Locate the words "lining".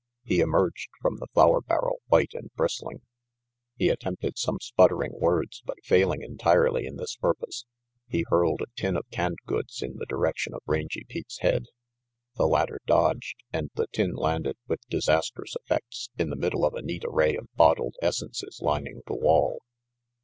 18.59-19.03